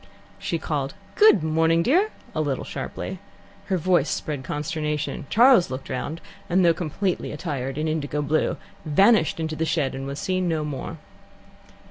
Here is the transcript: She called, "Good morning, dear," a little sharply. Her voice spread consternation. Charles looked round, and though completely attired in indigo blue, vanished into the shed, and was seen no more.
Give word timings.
She 0.39 0.57
called, 0.57 0.95
"Good 1.13 1.43
morning, 1.43 1.83
dear," 1.83 2.09
a 2.33 2.41
little 2.41 2.63
sharply. 2.63 3.19
Her 3.65 3.77
voice 3.77 4.09
spread 4.09 4.43
consternation. 4.43 5.27
Charles 5.29 5.69
looked 5.69 5.89
round, 5.89 6.21
and 6.49 6.65
though 6.65 6.73
completely 6.73 7.31
attired 7.31 7.77
in 7.77 7.87
indigo 7.87 8.23
blue, 8.23 8.57
vanished 8.83 9.39
into 9.39 9.55
the 9.55 9.63
shed, 9.63 9.93
and 9.93 10.07
was 10.07 10.17
seen 10.17 10.49
no 10.49 10.63
more. 10.65 10.97